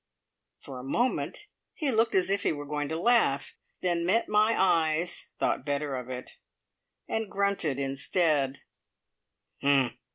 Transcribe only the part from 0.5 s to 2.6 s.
For a moment he looked as if he